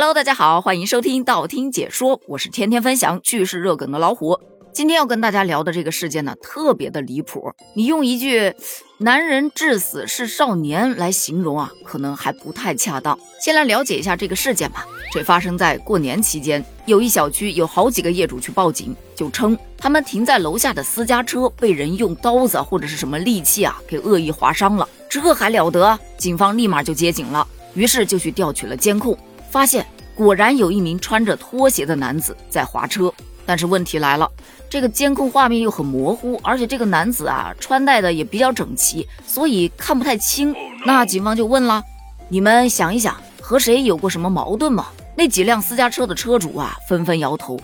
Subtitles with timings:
[0.00, 4.38] Hello，大家好，欢迎收听道听解说，我是天天分享趣事热梗的老虎。
[4.72, 7.52] 今天要跟大家聊的这个事件呢，特别的离谱。
[7.74, 8.54] 你用一句
[8.98, 13.18] “男人至死是少年”来形容啊，可能还不太恰当。
[13.40, 14.86] 先来了解一下这个事件吧。
[15.10, 24.88] 这发生在过年期间，有一小区有好几个业主去报警，就称他们停在楼下的私家车被人用刀子或者是什么利器啊给恶意划伤了。
[25.10, 25.98] 这还了得？
[26.16, 27.44] 警方立马就接警了，
[27.74, 29.18] 于是就去调取了监控。
[29.50, 33.12] 发现果然有一名穿着拖鞋的男子在划车，
[33.46, 34.30] 但是问题来了，
[34.68, 40.54] 这个监控画面又很模糊，而且这个男子啊穿戴的也比较整齐，所以看不太清。
[40.84, 41.82] 那警方就问了
[42.28, 47.58] ：“你们想一想，和谁有过什么矛盾吗？”那几辆私家车的车主啊纷纷摇头，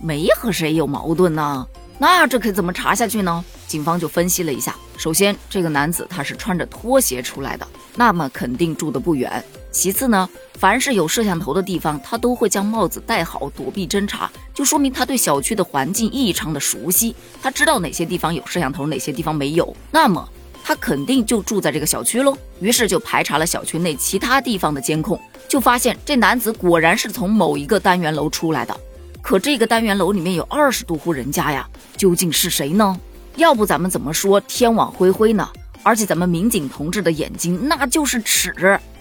[0.00, 1.66] 没和谁有矛盾呢。
[1.98, 3.44] 那这可怎么查下去呢？
[3.66, 7.66] 警方就分析了一下，首先这个男子他是穿着拖鞋出来的，
[7.96, 9.42] 那么肯定住得不远。
[9.74, 20.26] 其次呢，凡是有摄像头的地方，他都会将帽子戴好，躲避侦查，就说明他对小区的环境异常的熟悉，他知道哪些地方有摄像头，哪些地方没有，那么
[20.62, 22.38] 他肯定就住在这个小区喽。
[22.60, 28.74] 于是就排查了小区内其他地方的监控，就发现这男子果然是从某一个单元楼出来的。
[29.20, 32.96] 可这个单元楼里面有二十多户人家呀，究竟是谁呢？
[33.34, 35.48] 要不咱们怎么说天网恢恢呢？
[35.82, 38.54] 而且咱们民警同志的眼睛那就是尺。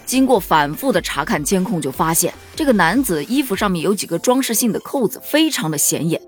[0.06, 6.22] 经过反复的查看监控，就发现这个男子衣服上面有几个装饰性的扣子，非常的显眼。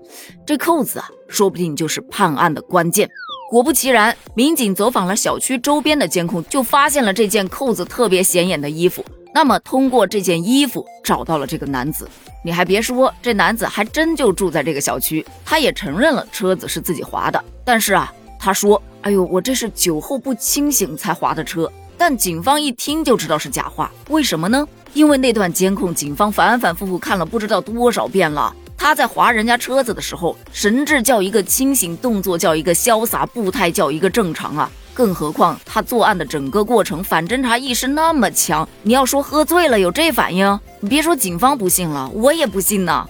[0.46, 3.08] 这扣子啊，说不定就是判案的关键。
[3.50, 9.04] 果不其然，民警走访了小区周边的监控，就发现了这件扣子特别显眼的衣服。
[9.32, 12.08] 那么，通过这件衣服找到了这个男子。
[12.44, 15.24] 你还别说，这男子还真就住在这个小区。
[15.44, 24.66] 他也承认了车子是自己划的，但是啊，他说：“哎呦，我这是酒后不清醒才划的车。”但警方一听就知道是假话，为什么呢？
[24.94, 28.52] 因为那段监控，警方反反复复看了不知道多少遍了。
[28.76, 34.68] 他在划人家车子的时候，神志叫一个清醒，动作叫一个潇洒，步态叫一个正常啊！
[34.92, 43.06] 更何况他作案的整个过程，反侦查意识那么强，你要说喝醉了有这反应，你别说警方不信了，我也不信呢。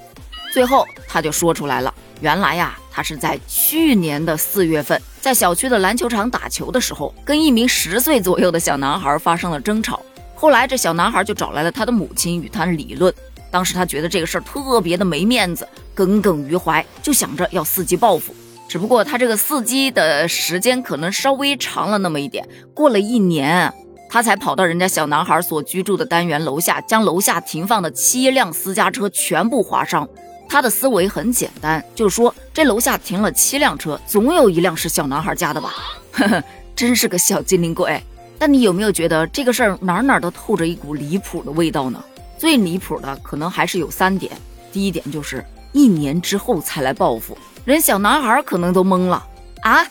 [0.52, 2.78] 最后他就说出来了，原来呀。
[2.91, 10.00] 他是在去年的四月份，在小区的篮球场打球的时候，跟一名十岁左右的小男孩发生了争吵。
[10.34, 13.12] 后来这小男孩就找来了他的母亲与他理论。
[13.50, 18.34] 当时他觉得这个事儿特别的没面子，耿耿于怀，就想着要伺机报复。
[18.66, 23.71] 只不过他这个伺机的时间可能稍微长了那么一点，过了一年，
[24.09, 30.09] 他才跑到人家小男孩所居住的单元楼下，将楼下停放的七辆私家车全部划伤。
[30.56, 35.74] 他的思维很简单，就是说这楼下停了七辆车，总有一辆是小男孩家的吧？
[36.12, 36.42] 呵呵，
[36.74, 38.02] 真是个小精灵鬼。
[38.38, 42.02] 但你有没有觉得这个事儿哪哪都透着一股离谱的味道呢？
[42.38, 44.32] 最离谱的可能还是有三点。
[44.72, 47.36] 第一点就是一年之后才来报复，
[47.66, 49.22] 人小男孩可能都懵了
[49.60, 49.86] 啊，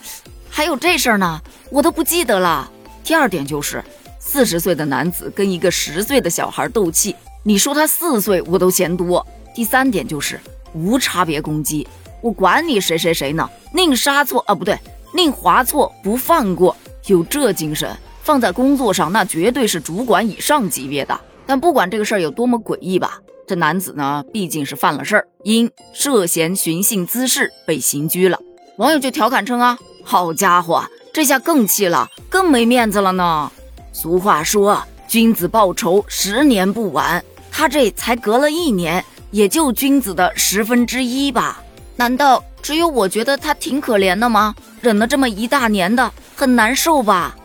[0.50, 1.40] 还有这事儿呢，
[1.70, 2.68] 我都不记得了。
[3.04, 3.84] 第二点就是
[4.20, 9.24] 四十岁的男子跟一个十岁的小孩斗气，你说他四岁我都嫌多。
[9.56, 10.40] 第三点就是
[10.74, 11.88] 无差别攻击，
[12.22, 14.78] 我管你谁谁谁呢，宁杀错啊，不对，
[15.14, 17.90] 宁划错不放过，有这精神
[18.22, 21.18] 放在工作上，那绝对是主管以上级别的。
[21.48, 28.38] 但不管这个事儿有多么诡异吧，这男子呢毕竟是犯了事儿，因涉嫌寻衅滋事被刑拘了。
[28.78, 30.84] 网友就调侃称啊，好家伙，
[31.14, 33.50] 这下更气了，更没面子了呢。
[33.94, 39.06] 俗话说，君子报仇，十年不晚，他这才隔了一年。
[39.36, 41.62] 也就君子的十分之一吧？
[41.98, 44.56] 难道只有我觉得他挺可怜的吗？
[44.80, 47.36] 忍了这么一大年的，很难受吧？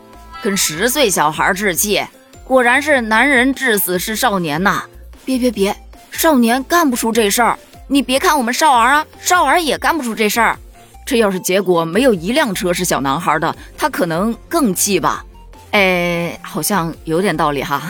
[0.41, 2.01] 跟十岁小孩置气，
[2.45, 4.83] 果然是男人至死是少年呐！
[5.25, 5.75] 别别别，
[6.11, 7.59] 少年干不出这事儿。
[7.87, 10.57] 你别看我们少儿啊，少儿也干不出这事儿。
[11.05, 15.25] 这要是结果没有一辆车是小男孩的，他可能更气吧？
[15.71, 17.83] 哎，好像有点道理哈。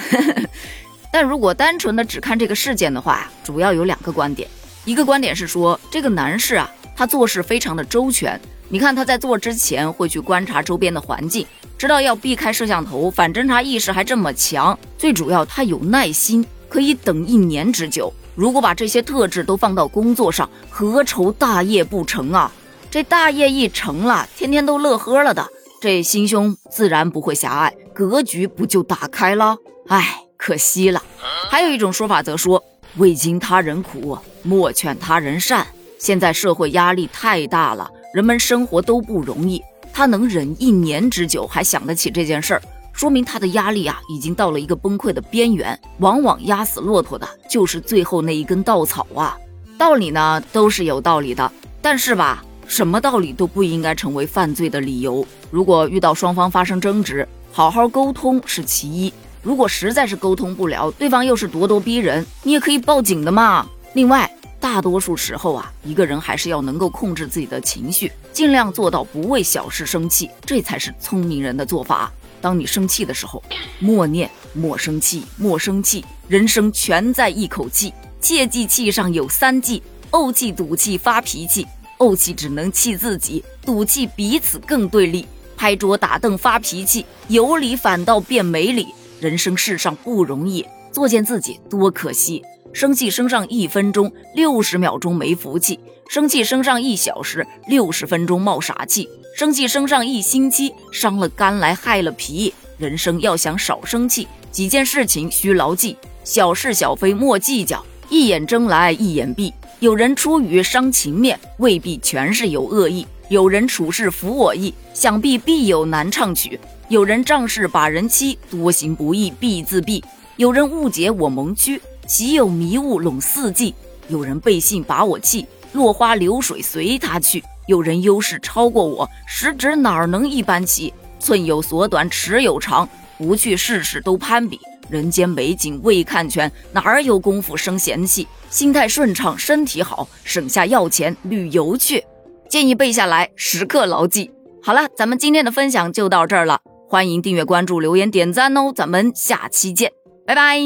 [1.12, 4.50] 但如果单纯的只看这个事件的话，主要有两个观点。
[4.86, 8.40] 一个观点是说，这个男士啊，他做事非常的周全。
[8.70, 11.46] 你看他在做之前会去观察周边的环境，
[11.78, 14.78] 知道要避开摄像头，反侦查意识还这么强。
[14.98, 18.12] 最主要他有耐心，可以等一年之久。
[18.34, 22.50] 如果把这些特质都放到工作上，何愁大业不成啊？
[22.90, 25.46] 这大业一成了，天天都乐呵了的，
[25.82, 29.58] 这心胸自然不会狭隘，格局不就打开了？
[29.90, 30.22] 哎。
[30.52, 31.02] 可惜了，
[31.50, 32.62] 还有一种说法则说
[33.00, 35.66] ：“未经他人苦，莫劝他人善。”
[35.98, 39.62] 现在社会压力太大了，人们生活都不容易。
[39.94, 42.62] 他能忍一年之久，还想得起这件事儿，
[42.92, 45.80] 说明他的压力啊已经到了一个崩溃的边缘。
[46.00, 49.38] 往往压死骆驼的就是最后那一根稻草啊。
[49.78, 51.50] 道理呢都是有道理的，
[51.82, 55.26] 但是吧，什么道理都不应该成为犯罪的理由。
[55.50, 59.14] 如果遇到双方发生争执，好好沟通是其一。
[59.42, 63.68] 如果实在是沟通不了，对方又是咄咄逼人，你也可以报警的嘛。
[63.94, 72.12] 另外，大多数时候啊，一个人还是要能够控制自己的情绪，尽量做到不为小事生气，这才是聪明人的做法。
[72.40, 73.44] 当你生气的时候，
[73.80, 77.92] 默念莫生气，莫生气，人生全在一口气。
[78.20, 81.66] 切记气上有三忌：怄气、赌气、发脾气。
[81.98, 85.28] 怄气只能气自己，赌气彼此更对立。
[85.58, 88.88] 拍桌打凳发脾气，有理反倒变没理。
[89.22, 92.42] 人生世上不容易，作践自己多可惜。
[92.74, 95.78] 生气升上一分钟，六十秒钟没福气；
[96.10, 99.08] 生气升上一小时，六十分钟冒傻气；
[99.38, 102.52] 生气升上一星期，伤了肝来害了脾。
[102.80, 109.54] 人生要想少生气，几件事情需牢记：小事小非莫计较，一眼睁来一眼闭。
[109.82, 116.60] 有人出语伤情面，未必全是有恶意；有人处事服我意，想必必有难唱曲。
[116.92, 120.04] 有人仗势把人欺，多行不义必自毙；
[120.36, 123.74] 有人误解我蒙屈，岂有迷雾笼四季；
[124.10, 130.94] 有人背信把我弃，落花流水随他去；有人优势超过我，实指哪能一般齐？
[131.18, 134.60] 寸有所短，尺有长，不去事事都攀比。
[134.90, 138.28] 人间美景未看全，哪儿有功夫生闲气？
[138.50, 142.04] 心态顺畅，身体好，省下要钱旅游去。
[142.50, 144.30] 建议背下来，时刻牢记。
[144.62, 146.60] 好了，咱们今天的分享就到这儿了。
[146.92, 148.74] 欢迎订阅、关注、留言、点赞哦！
[148.76, 149.94] 咱们下期见，
[150.28, 150.60] 拜拜。